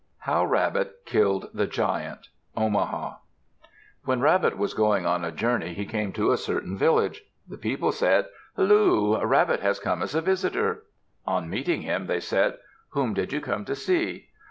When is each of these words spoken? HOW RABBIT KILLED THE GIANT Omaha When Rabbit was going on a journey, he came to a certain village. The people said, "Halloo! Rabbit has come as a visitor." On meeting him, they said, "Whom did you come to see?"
HOW 0.21 0.45
RABBIT 0.45 1.05
KILLED 1.05 1.51
THE 1.53 1.67
GIANT 1.67 2.29
Omaha 2.57 3.17
When 4.03 4.19
Rabbit 4.19 4.57
was 4.57 4.73
going 4.73 5.05
on 5.05 5.23
a 5.23 5.31
journey, 5.31 5.75
he 5.75 5.85
came 5.85 6.11
to 6.13 6.31
a 6.31 6.37
certain 6.37 6.75
village. 6.75 7.23
The 7.47 7.59
people 7.59 7.91
said, 7.91 8.25
"Halloo! 8.57 9.23
Rabbit 9.23 9.59
has 9.59 9.79
come 9.79 10.01
as 10.01 10.15
a 10.15 10.21
visitor." 10.21 10.85
On 11.27 11.47
meeting 11.51 11.83
him, 11.83 12.07
they 12.07 12.19
said, 12.19 12.57
"Whom 12.93 13.13
did 13.13 13.31
you 13.31 13.41
come 13.41 13.63
to 13.65 13.75
see?" 13.75 14.29